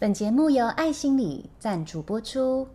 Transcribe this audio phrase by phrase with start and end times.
[0.00, 2.66] 本节目由爱心理赞助播出。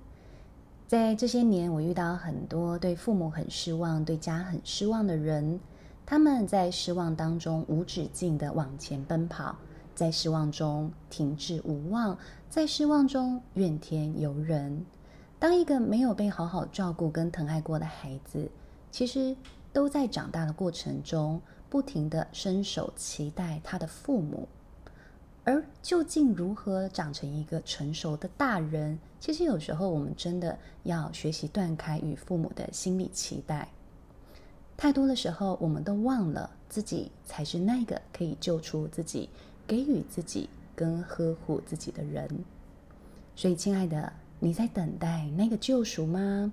[0.85, 5.59] 在这些年，我遇到很多对父母很失望、对家很失望的人。
[6.05, 9.55] 他们在失望当中无止境地往前奔跑，
[9.95, 12.15] 在失望中停滞无望，
[12.47, 14.85] 在失望中怨天尤人。
[15.39, 18.47] 当一个没有被好好照顾跟疼爱过的孩子，
[18.91, 19.35] 其实
[19.73, 24.47] 都在长大的过程中，不停地伸手期待他的父母。
[25.45, 28.97] 而究竟如何长成一个成熟的大人？
[29.19, 33.69] 其实有时候我们真的要学习断开与父母的心理期待。
[34.75, 39.29] 太多的时候，我们都忘了自己才是那个可以救出自己、
[39.67, 42.27] 给予自己跟呵护自己的人。
[43.35, 46.51] 所以，亲爱的，你在等待那个救赎吗？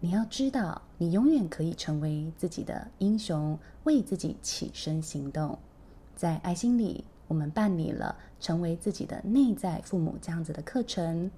[0.00, 5.58] 你要知道，你永远可以成为自己的英雄，为自己起身行动。
[6.16, 7.04] 在爱心里。
[7.32, 11.30] 我们办理了成为自己的内在父母这样子的课程。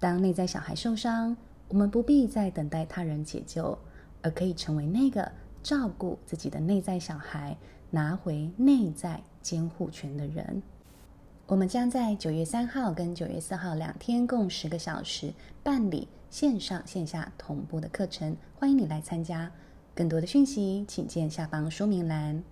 [0.00, 1.36] 当内在小孩受伤，
[1.68, 3.78] 我们不必再等待他人解救，
[4.22, 5.30] 而可以成为那个
[5.62, 7.54] 照顾自己的内在小孩，
[7.90, 10.62] 拿回内在监护权的人。
[11.46, 19.52] 我们将在九月三号跟九月四号两天，共十个小时办理线上线下同步的课程，欢迎你来参加。
[19.94, 22.42] 更多的讯息，请见下方说明栏。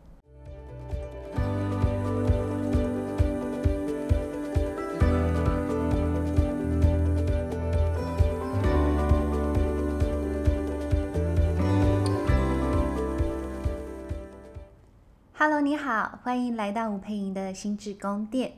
[15.48, 18.52] Hello，你好，欢迎来到吴佩莹的心智宫殿。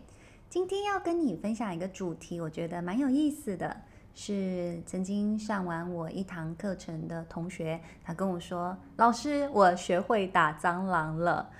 [0.48, 3.76] 今天要跟你分享一个主题，我觉得蛮有意思的，
[4.14, 11.50] 是曾经上完我一堂课程的同学，他跟我说：“老师，我学会打蟑螂了。”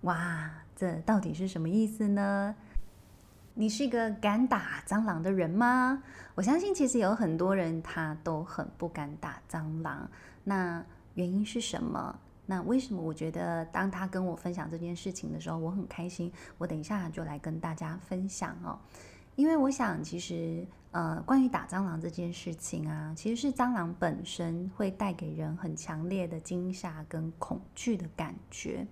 [0.00, 2.56] 哇，这到底是什么意思呢？
[3.52, 6.02] 你是一个敢打蟑螂的人吗？
[6.34, 10.10] 我相信其实有很多人他都很不敢打蟑螂，
[10.42, 12.18] 那原因是什么？
[12.50, 16.32] 那为什么我觉得当他跟我分享这件事情的时候，我很开心？
[16.58, 18.76] 我等一下就来跟大家分享哦，
[19.36, 28.84] 因为我想，其实呃，关于打蟑螂这件事情啊，其实是蟑螂本身会带给人很强烈的惊吓跟恐惧的感觉。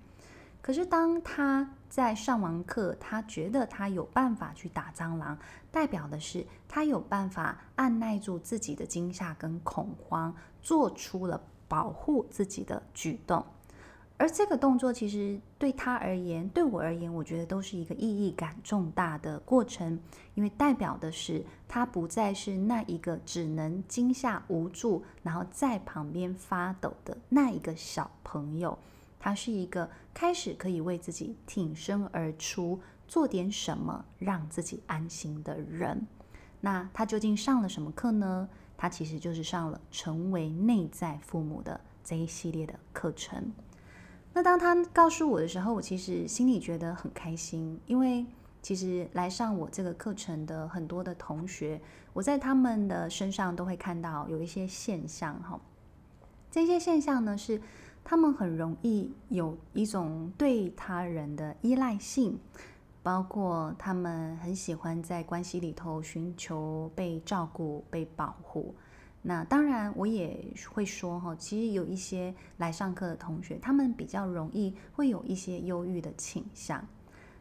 [0.62, 5.36] 可是当他在上完课，他觉得他有办法去打蟑螂，
[5.72, 10.32] 代表的是他有办法按捺住自己的惊吓跟恐慌，
[10.62, 11.42] 做出了。
[11.68, 13.44] 保护自己的举动，
[14.16, 20.00] 而这个动作其实对他而言，对我而言，我觉得都是一个意义感重大的过程，
[20.34, 28.76] 因为代表的是他不再是那一个只能惊吓无助，然后在旁边发抖的那一个小朋友，
[29.20, 36.06] 他是一个开始可以为自己挺身而出，做点什么让自己安心的人。
[36.60, 38.48] 那他究竟上了什么课呢？
[38.78, 43.52] 他其实就是上了成为内在父母的这一系列的课程。
[44.32, 48.24] 那当他告诉我的时候，我其实心里觉得很开心，因为
[48.62, 51.80] 其实来上我这个课程的很多的同学，
[52.12, 55.60] 我在他们的身上都会看到有一些现象哈。
[56.50, 57.60] 这些现象呢，是
[58.04, 62.38] 他们很容易有一种对他人的依赖性。
[63.08, 68.74] 包括他们很喜欢在关系里头寻求被照顾、被保护。
[69.22, 76.86] 那当然，我也会说哈，其实有一些来上课的同学，他们比较容易会有一些忧郁的倾向。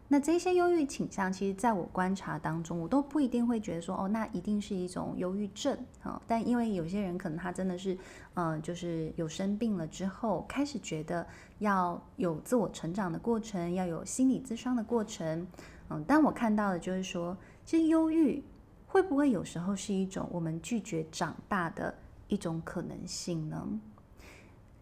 [0.09, 6.21] 那这些忧郁倾向，其实在我观察当中，我都不一定会觉得说，哦，那一定是一种忧郁症啊。
[6.25, 7.97] 但因为有些人可能他真的是，
[8.35, 11.27] 嗯、就是有生病了之后，开始觉得
[11.59, 15.45] 要有自我成长的过程，要有心理咨商的过程。
[15.89, 17.35] 嗯，但我看到的就是说，
[17.65, 18.41] 其实忧郁
[18.85, 21.93] 会不会有时候是一种我们拒绝长大的
[22.29, 23.67] 一种可能性呢？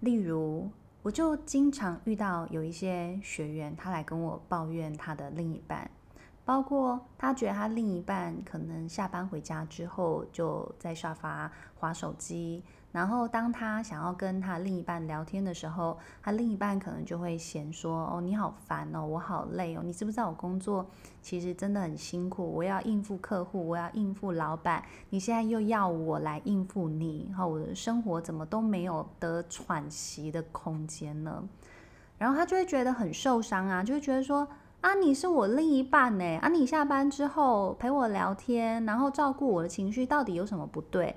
[0.02, 0.70] 例如。
[1.06, 5.88] 我就经常遇到有一些学员，他来跟我抱怨他的另一半，
[6.44, 12.64] 包括他觉得他另一半可能下班回家之后就在沙发划手机。
[12.96, 20.86] 然后，当他想要跟他另一半聊天的时候，他另一半可能就会嫌说：“哦，你好烦哦，我好累哦，你知不知道我工作
[21.22, 22.50] 其实真的很辛苦？
[22.50, 31.44] 我要应付客户，我要应付老板，你现在又要我来应付你，然后我的生活怎么都没有得喘息的空间呢？”
[32.18, 34.48] 然后他就会觉得很受伤啊，就会觉得说
[34.80, 41.14] ：“啊，你是我另一半呢，啊，你下班之后陪我聊天，然后照顾我的情绪，到底有什么不对？”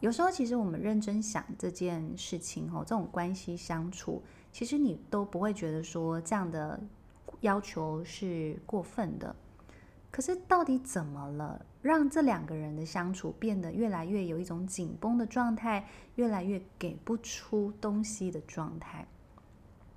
[0.00, 6.80] 有时候，其实我们认真想这件事情，哦，这种关系相处，其实你都不会觉得说这样的
[7.40, 9.34] 要求是过分的。
[10.10, 19.06] 可是到底怎么了，让这两个人的相处变得越来越有一种紧绷的状态，越来越给不出东西的状态？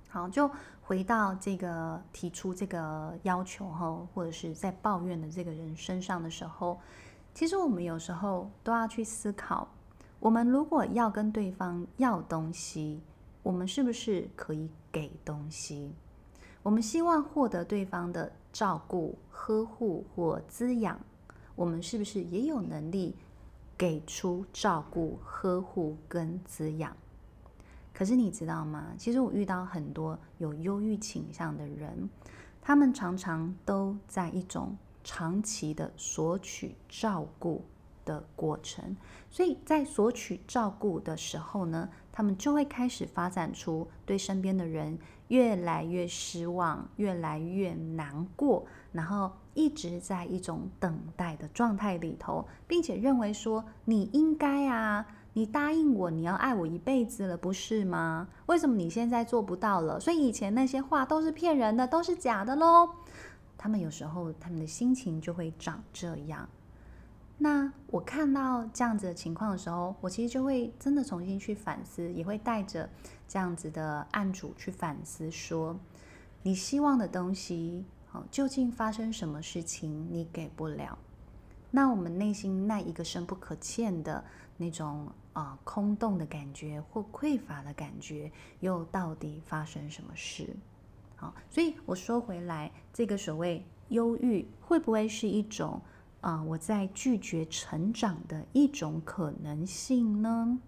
[0.08, 0.50] 好，就
[0.80, 6.80] 回到这个提出这个要求后，或者是在抱怨的这个人身上的时候，
[7.34, 9.68] 其实我们有时候都要去思考：
[10.26, 13.00] 我们如果要跟对方要东西，
[13.44, 15.92] 我们是不是可以给东西？
[16.64, 20.98] 我们希望获得对方的照顾、呵护或滋养，
[21.54, 23.14] 我们是不是也有能力
[23.78, 26.96] 给出照顾、呵护跟滋养？
[27.94, 28.94] 可是你知道吗？
[28.98, 32.10] 其实我遇到很多有忧郁倾向的人，
[32.60, 37.62] 他们常常都在一种长期的索取照顾
[38.06, 38.96] 的过程，
[39.30, 44.98] 所以在索取照顾的时候呢，他们就会开始发展出对身边的人。
[45.28, 58.28] 越来越失望，越来越难过，然后一直在一种等待的状态里头，并且认为说你应该啊，你答应我你要爱我一辈子了，不是吗？
[58.46, 59.98] 为什么你现在做不到了？
[59.98, 62.88] 所以以前那些话都是骗人的，都是假的喽。
[63.58, 66.48] 他们有时候他们的心情就会长这样。
[67.38, 72.88] 那我看到这样子的情况的时候，我其实就会真的重新去反思，也会带着
[73.28, 75.78] 这样子的案主去反思，说
[76.42, 77.84] 你希望的东西，
[78.30, 80.98] 究竟发生什么事情你给不了？
[81.70, 84.24] 那我们内心那一个深不可见的
[84.56, 90.56] 那种啊、空洞的感觉或匮乏的感觉，又到底发生什么事？
[91.16, 95.82] 好，所以我说回来，这个所谓忧郁，会不会是一种？
[96.20, 100.58] 啊，我在拒绝成长的一种可能性呢？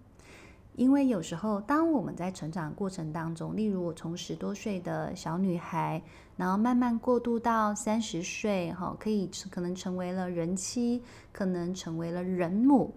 [0.76, 6.00] 因为有时候，当我们在成长过程当中，例如我从十多岁的小女孩，
[6.36, 11.02] 然后慢慢过渡到三十岁，哈，可以可能成为了人妻，
[11.32, 12.94] 可能成为了人母。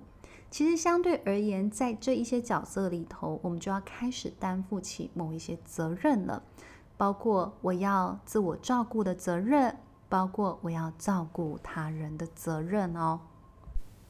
[0.52, 6.44] 其实相对而言，在这一些角色里头，我们就要开始担负起某一些责任了，
[6.98, 9.76] 包括我要自我照顾的责任。
[10.12, 13.18] 包括我要照顾他人的责任哦，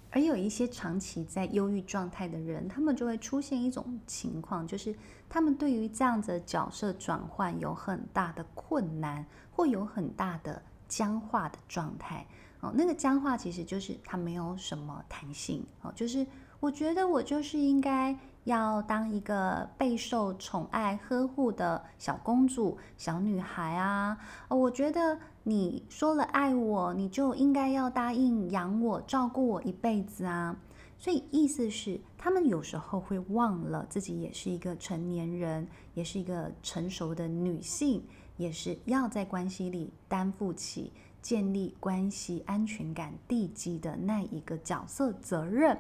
[0.10, 4.96] 而有一些长期在忧郁状态的人，他们就会出现一种情况，就是
[5.30, 12.26] 他们对于这样子的角色转换有很大的困难，或有很大的僵化的状态
[12.62, 12.74] 哦。
[12.74, 16.26] 那个僵化其实就是他没有什么弹性哦，就是
[16.60, 18.18] 我觉得我就是应该。
[18.46, 24.18] 要当一个备受宠爱呵护的小公主、小女孩啊！
[24.48, 30.56] 我觉得你说了爱我，你就应该要答应养我、照顾我一辈子啊！
[31.00, 38.04] 所以意思是，他们有时候会忘了自己也是一个成年人，也是一个成熟的女性，
[38.38, 45.78] 也是要在关系里担负起建立关系安全感地基的那一个角色责任。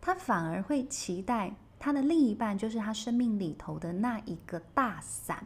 [0.00, 1.54] 他反而会期待。
[1.84, 5.44] 他的另一半就是他生命里头的那一个大伞，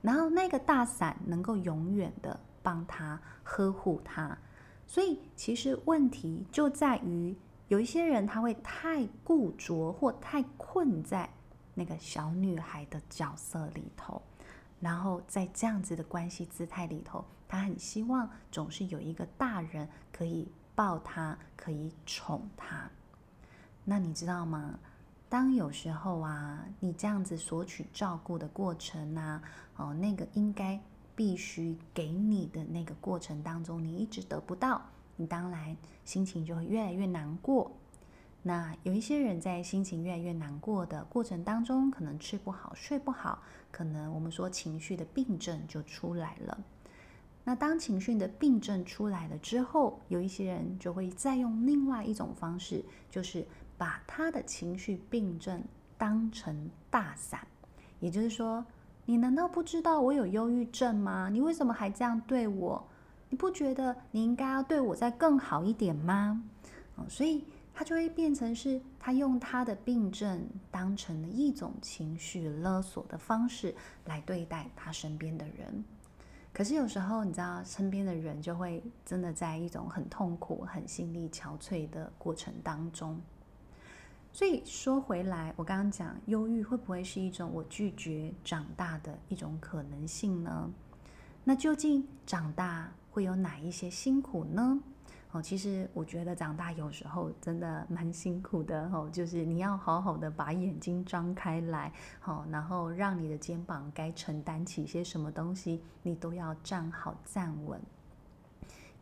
[0.00, 4.36] 然后那个大伞能够永远的帮他呵护他，
[4.88, 7.32] 所以其实问题就在于
[7.68, 11.30] 有一些人他会太固着或太困在
[11.74, 14.20] 那个小女孩的角色里头，
[14.80, 22.90] 然后在这样子的关系姿态里头，他很希望总是有一个大人可以抱他，可以宠他。
[23.84, 24.76] 那你知道吗？
[25.28, 29.40] 当有时候啊，你这样子索取照顾的过程啊，
[29.76, 30.80] 哦，那个应该
[31.16, 34.80] 必须给你的那个过程当中，你一直得不到，
[35.16, 37.72] 你当然心情就会越来越难过。
[38.42, 43.42] 那有一些人在心情越来越难过的过程当中，可能吃不好、睡不好，
[43.72, 46.56] 可能我们说情绪的病症就出来了。
[47.42, 53.44] 那当情绪的病症出来了之后，有一些人就会再用另外一种方式，就是。
[53.78, 55.62] 把他的情绪病症
[55.98, 57.46] 当成大伞，
[58.00, 58.64] 也就是说，
[59.08, 61.28] 你难道不知道我有忧郁症吗？
[61.32, 62.86] 你为什么还这样对我？
[63.28, 66.42] 你不觉得你应该要对我再更好一点吗？
[67.08, 73.74] 所以他就会变成是他用他的病症当成了一种情绪勒索的方式
[74.06, 75.84] 来对待他身边的人。
[76.52, 83.20] 可是有时候，你知道，身边的人就会真的在一种很痛苦、很心力憔悴的过程当中。
[84.36, 90.70] 所以说回来，我刚刚讲忧郁会不会是一种我拒绝长大的一种可能性呢？
[91.42, 94.78] 那究竟长大会有哪一些辛苦呢？
[95.32, 101.90] 哦，其实我觉得长大有时候真的蛮辛苦的哦，就是你要好好的把眼睛张开来，
[102.20, 107.80] 好，然后让你的肩膀该承担起些什么东西，你都要站好站稳。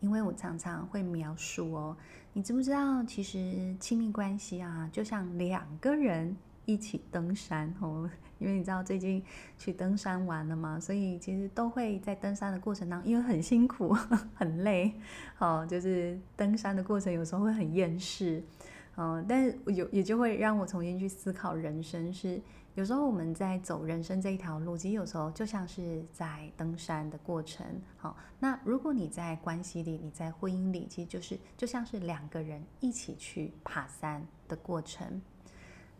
[0.01, 1.97] 因为我常常会描述哦，
[2.37, 8.11] 你知不知道，其实亲密关系啊，就像两个人一起登山哦。
[8.41, 9.23] 因为你知道最近
[9.57, 13.97] 去登山玩了嘛，所以其实都会在登山的过程当中，因为很辛苦、
[14.35, 14.93] 很累，
[15.39, 18.43] 哦，就是登山的过程有时候会很厌世，
[18.97, 22.43] 嗯，但是有也就会让我重新去思考人生是。
[22.75, 27.65] 有时候我们在走人生这一条路，其实有时候就像是在登山的过程。
[27.97, 35.23] 好，那如果你在关系里，你在婚姻里，其实就是就像是两个人一起去爬山的过程。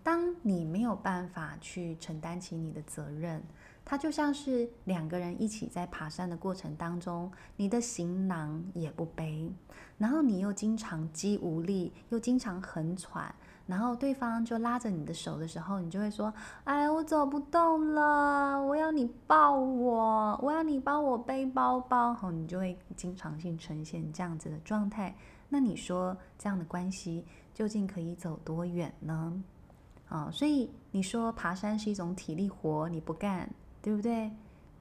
[0.03, 3.41] 当你没有办法去承担起你的责任，
[3.85, 9.51] 它就像是两个人一起在爬山的过程当中，你的行囊也不背，
[9.97, 13.33] 然后你又经常肌无力，又经常很喘。
[13.67, 16.33] 然后对方就拉着你的手的时候，你就会说
[16.65, 25.15] ：“哎，我走不动了，我要你抱我，我要你帮我背包包。”好，你就会经常性呈现这样子的状态。
[25.49, 29.43] 那你说这样的关系究竟可以走多远呢？
[30.09, 33.49] 啊，所以你说爬山是一种体力活，你不干，
[33.81, 34.31] 对不对？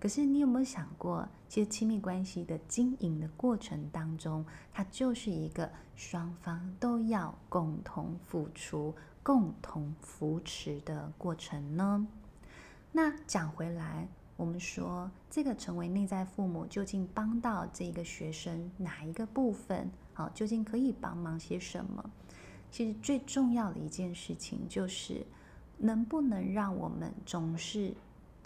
[0.03, 8.93] 可是你有没有想过，其实亲密关系的经营的过程当中，它就是一个双方都要共同付出、
[9.23, 12.05] 共同扶持的过程呢？
[12.91, 14.05] 那讲回来，
[14.35, 19.89] 我们说这个成为内在父母，究竟帮到这个学生哪一个部分？
[20.13, 22.03] 好，究竟可以帮忙些什么？
[22.69, 25.25] 其实最重要的一件事情就是，
[25.77, 27.95] 能不能让我们总是。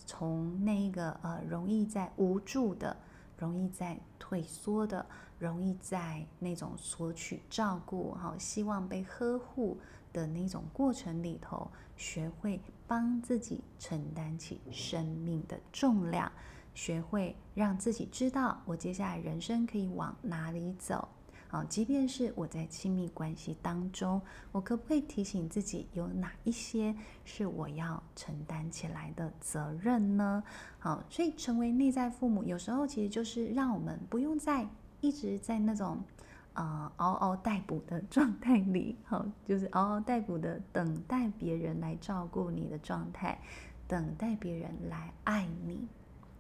[0.08, 2.96] 从那个呃，容易在无助的、
[3.38, 5.06] 容易在退缩的、
[5.38, 9.78] 容易在那种索取照顾、哈，希望被呵护
[10.14, 16.32] 的那种过程里头，学会帮自己承担起生命的重量，
[16.74, 21.10] 学会让自己知道我接下来人生可以往哪里走。
[21.50, 30.44] 啊，即便是我在亲密关系当中，我可不可以提醒自己有哪一些是我要承担起来的责任呢？
[30.78, 34.68] 好，所以成为内在父母，有时候其实就是让我们不用再
[35.00, 36.04] 一直在那种
[36.52, 43.40] 呃嗷嗷待哺的状态里，好，就是嗷嗷待哺的等待别人来照顾你的状态，
[43.88, 45.88] 等待别人来爱你。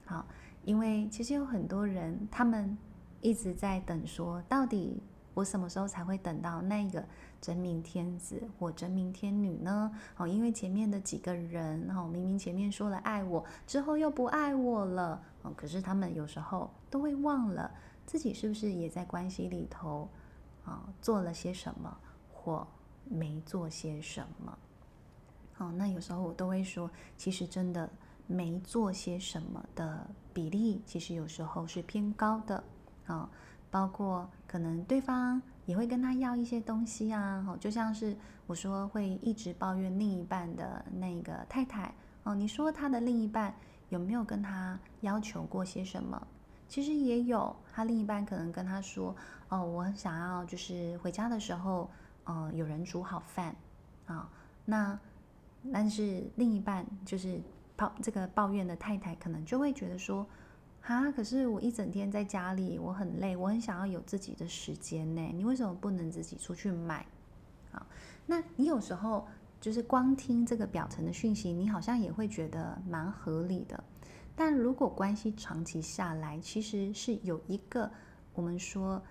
[0.06, 0.26] 好，
[0.66, 2.78] 因为其实有很多人他们。
[3.22, 5.02] 一直在等，说到底
[5.34, 7.04] 我什么时候才会等到那个
[7.40, 9.92] 真命天子或真命天女呢？
[10.18, 17.72] 哦，因为前面的几个人，哦，明明前面说了爱我，之后又不爱我了，哦，可是他们有时候都会忘了
[18.06, 20.10] 自己是不是也在关系里头，
[20.66, 21.96] 啊，做了些什么
[22.32, 22.68] 或
[23.06, 24.58] 没做些什么。
[25.60, 27.90] 哦，那有时候我都会说，其实真的
[28.26, 32.64] 没做些什么的比例，其实有时候是偏高的。
[33.08, 33.30] 啊，
[33.72, 43.54] 包括可能对方也会跟他要一些东西啊，哦，就像是我说会一直抱怨另一半的那个太太哦，你说他的另一半
[43.90, 46.28] 有没有跟他要求过些什么？
[46.68, 49.16] 其实也有，他另一半可能跟他说
[49.50, 51.90] 哦，我很想要就是回家的时候，
[52.26, 53.56] 呃，有人煮好饭
[54.06, 54.30] 啊，
[54.66, 55.00] 那
[55.72, 57.40] 但是另一半就是
[57.76, 60.28] 抱这个抱怨的太太，可能就会觉得说。
[60.88, 61.12] 啊！
[61.12, 65.22] 可是我一整天在家里，我很累，我很想要有自己的时间呢。
[65.36, 67.06] 你为什么不能自己出去买？
[67.72, 67.86] 好，
[68.26, 69.28] 那你有时候
[69.60, 73.84] 就是光听这个表层的讯息，你好像也会觉得蛮合理的。
[74.34, 77.92] 但如果关系长期下来，其实是有一个
[78.34, 79.02] 我们说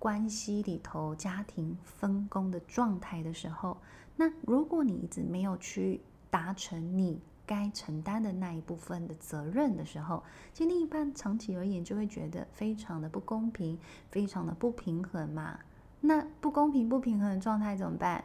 [0.00, 3.76] 关系里头家庭分工的状态的时候，
[4.16, 7.20] 那如果你一直没有去达成你。
[7.46, 10.22] 该承担的那一部分的责任的时候，
[10.52, 13.78] 其实另一半长期而言就会觉得非常的不公平，
[14.10, 15.58] 非常的不平衡嘛。
[16.00, 18.24] 那不公平、不平衡的状态怎么办？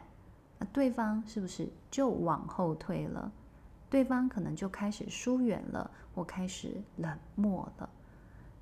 [0.58, 3.30] 那对方是不是就往后退了？
[3.88, 7.88] 对方可能就开始疏远了，或开始冷漠了。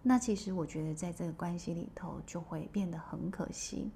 [0.02, 3.90] 那其实我觉得在这个关系里头就会变得很可惜。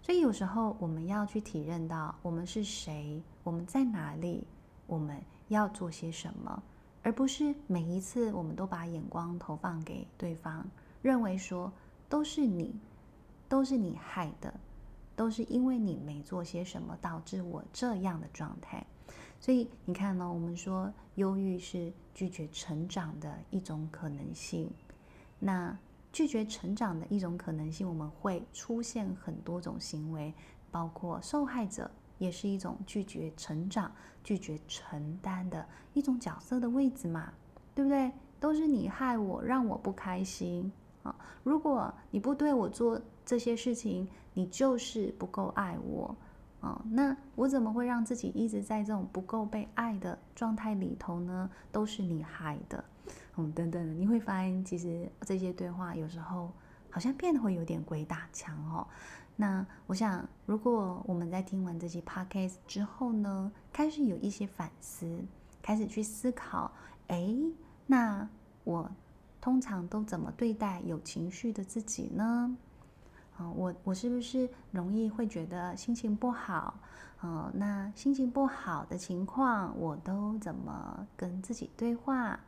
[0.00, 4.46] 所以有时候我们要去体认到我们是谁，我们在哪里，
[4.86, 5.20] 我们。
[5.48, 6.62] 要做些什么，
[7.02, 10.66] 而不是每一次我们都把眼光投放给对方，
[11.02, 11.72] 认为说
[12.08, 12.74] 都是你，
[13.48, 14.52] 都是你害的，
[15.16, 18.84] 都是因为你没做些什么导致我这样的状态。
[19.40, 24.70] 所以你看呢，我们说忧郁是拒绝成长的一种可能性。
[25.38, 25.76] 那
[26.12, 30.34] 拒绝成长的一种可能性，我们会出现很多种行为，
[30.70, 31.90] 包括受害者。
[32.18, 33.90] 也是一种拒绝成长、
[34.22, 37.32] 拒绝承担的一种角色的位置嘛，
[37.74, 38.12] 对不对？
[38.38, 40.70] 都是你害我，让我不开心
[41.02, 46.14] 啊、如果你不对我做这些事情，你就是不够爱我。
[46.60, 51.48] 哦，那我怎么会让自己一直在这种不够被爱的状态里头呢？
[51.70, 52.84] 都是你害的，
[53.36, 56.50] 嗯，等等，你会发现，其实这些对话有时候
[56.90, 58.84] 好像变得会有点鬼打墙哦。
[59.36, 65.22] 那我想，如果我们在听完这期 podcast 之后呢，开始有一些反思，
[65.60, 66.72] 开始去思考，
[67.08, 67.36] 哎，
[67.86, 68.26] 那
[68.64, 68.90] 我
[69.42, 72.56] 通常都怎么对待有情绪的自己呢？
[73.36, 76.80] 啊，我我是不是容易会觉得心情不好？
[77.20, 82.40] 呃，那心情不好的情况，我都怎么跟自己对话？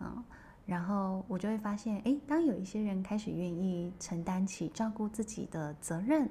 [0.00, 0.24] 啊，
[0.66, 6.28] 然后我就会发现，诶，当有一些人开始愿意承担起照顾自己的责任，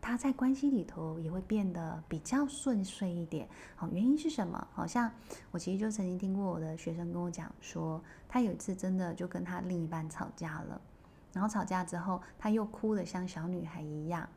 [0.00, 3.48] 他在关系里头也会变得比较顺遂一点。
[3.76, 4.66] 好，原因是什么？
[4.72, 5.10] 好像
[5.50, 10.80] 我其实就曾经听过我的学生跟我讲说，他有一次真的就跟他另一半吵架了。
[11.32, 14.28] 然后吵架之后，他又哭得像小女孩一样。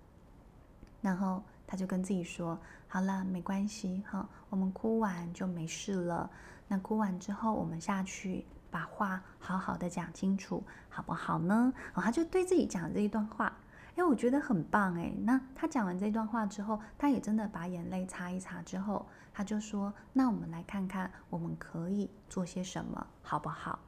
[1.01, 6.29] 然后他就跟自己说：“好了，没关系，哈，我们哭完就没事了。
[6.67, 13.51] 那哭完之后，我们下去把话好好的讲清楚，好不好呢？”哦，他就对自己讲这一段话，
[13.95, 15.13] 哎，我觉得很棒哎。
[15.21, 23.79] 那他讲完这段话之后，他也真的把眼泪擦一擦之后，他就说：“那我们来看看，我们可以做些什么，好不好？”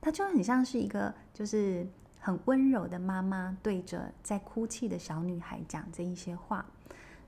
[0.00, 1.86] 他就很像是一个，就是。
[2.18, 6.66] 很温柔的妈妈对着在哭泣的小女孩讲这一些话，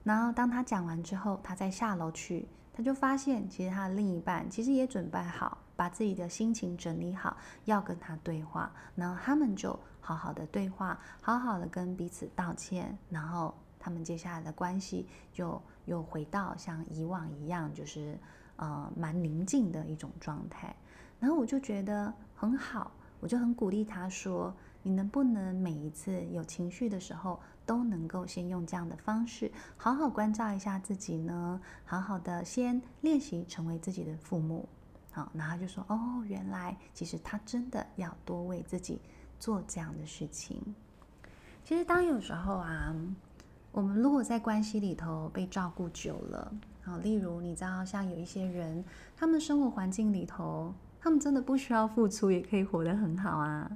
[0.03, 18.19] 然后当他讲完之后，他再下楼去，他就发现其实他的另一半其实也准备好，把自己的心情整理好，要跟他对话，然后他们就好好的对话，好好的跟彼此道歉，然后他们接下来的关系就又回到像以往一样，就是
[18.57, 20.75] 呃蛮宁静的一种状态，
[21.21, 24.53] 然后我就觉得很好，我就很鼓励他说。
[24.85, 31.61] 你能不能每一次有情绪的时候，都能够先用这样的方式，好好关照一下自己呢？
[31.85, 34.67] 好好的先练习成为自己的父母，
[35.33, 39.01] 然后就说哦，原来其实他真的要多为自己
[39.39, 40.61] 做这样的事情。
[41.65, 42.95] 其实当有时候啊，
[43.73, 46.53] 我们如果在关系里头被照顾久了，
[46.83, 48.85] 好，例如你知道，像有一些人，
[49.17, 53.71] 他们生活环境里头，他们真的不需要付出，也可以活得很好啊。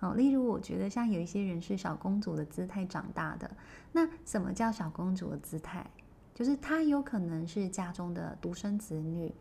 [0.00, 3.50] 哦，例如我觉得像有一些人是小公主的姿态长大的，
[3.92, 5.86] 那什么叫小公主的姿态？
[6.34, 9.34] 就是她有可能是家中的独生子女，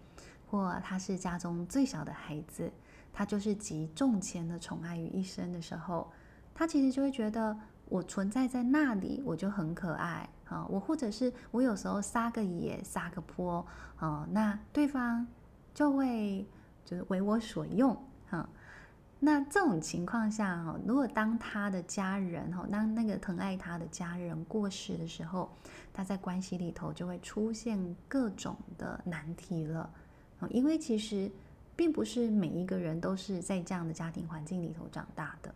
[0.50, 2.72] 或他是家中最小的孩子，
[3.14, 6.12] 他就是集重钱的宠爱于一身的时候，
[6.56, 13.66] 他其实就会觉得我存在在那里，我就很可爱啊，我或者是我有时候撒个野、撒个泼，
[13.98, 15.28] 啊，那对方
[15.74, 16.48] 就会
[16.84, 17.96] 就是为我所用，
[18.28, 18.50] 哈。
[19.22, 25.50] 那这种情况下，哈，如果当他的家人，哈，当那个疼爱他的家人过世的时候，
[25.94, 29.90] 他在关系里头就会出现各种的难题了，
[30.49, 31.30] 因为其实
[31.75, 35.54] 并不是每一个人都是在这样的家庭环境里头长大的，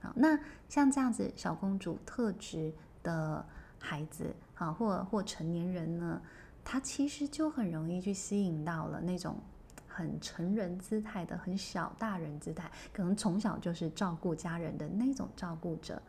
[0.00, 3.44] 好，那像这样子小公主特质的
[3.78, 6.20] 孩子，啊，或或成年人呢，
[6.64, 9.36] 他其实就很容易去吸引到了那种。
[9.94, 16.00] 很成人姿态的，很小大人姿态，可能从小就是照顾家人的那种照顾者，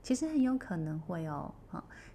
[0.00, 1.52] 其实很有可能会哦，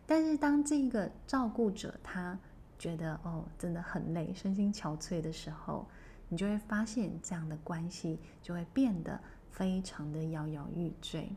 [0.06, 2.40] 但是当这个照顾者他
[2.78, 5.86] 觉得哦，真的很累，身心憔悴的时候，
[6.30, 11.30] 你就会发现这样的关系就会变得非常的摇摇欲坠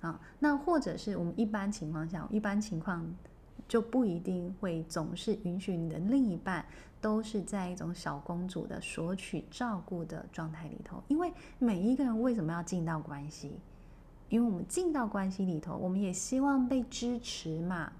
[0.00, 0.20] 啊。
[0.38, 3.06] 那或者是我们一般情况下，一般情况。
[3.68, 6.64] 就不一定会总是允许你的另一半
[7.00, 13.58] 都是在一种小公主的索取照顾的状态里头，因为每一个人为什么要进到关系？
[14.28, 17.92] 因为我们进到关系里头，我们也希望被支持嘛，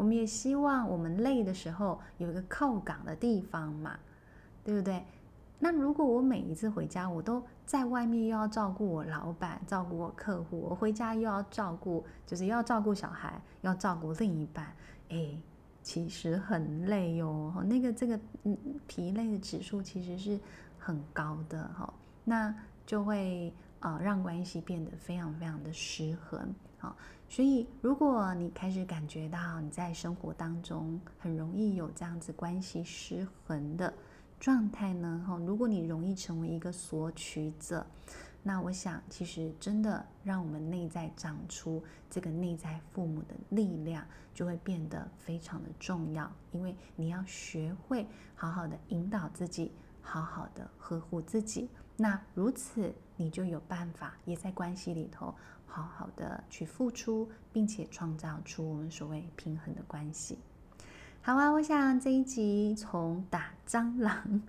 [0.00, 3.98] 我们也希望我们累的时候有一个靠港的地方嘛，
[4.64, 5.04] 对不对？
[5.58, 14.74] 那如果我每一次回家，我都在外面又要照顾我老板，照顾我客户，我回家又要照顾，就是要照顾小孩，要照顾另一半。
[15.10, 15.36] 哎，
[15.82, 20.40] 其实很累哟，那个这个嗯疲累的指数其实是
[20.78, 21.92] 很高的哈，
[22.24, 22.54] 那
[22.86, 26.96] 就会啊让关系变得非常非常的失衡啊，
[27.30, 33.94] 所以如果你开始感觉到你在生活当中很容易有这样子关系失衡的
[34.40, 37.86] 状态呢，哈，如果你容易成为一个索取者。
[38.42, 46.28] 那我想，其实真的让我们内在长出这个内在父母的力量，就会变得非常的重要。
[46.50, 51.68] 因为你要学会好好的引导自己，好好的呵护自己。
[51.98, 55.34] 那如此，你就有办法也在关系里头
[55.70, 60.36] 好好的去付出，并且创造出我们所谓平衡的关系。
[61.22, 64.42] 好啊，我想这一集从打蟑螂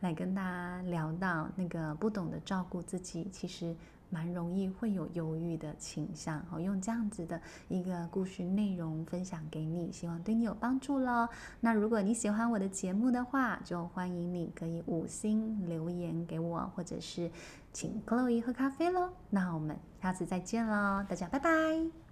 [0.00, 3.74] 来跟大家聊到那个不懂得照顾自己，其实
[4.10, 6.38] 蛮容易会有忧郁的倾向。
[6.50, 11.26] 好，用这样子的一个故事内容分享给你，希望对你有帮助喽。
[11.60, 17.30] 那如果你喜欢我的节目的话，就欢迎你可以五星留言给我，或者是
[17.76, 19.10] 请 Chloe 喝咖啡喽。
[19.28, 22.05] 那我们下次再见喽，大家拜拜。